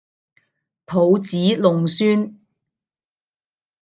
[0.85, 2.39] 抱子弄孫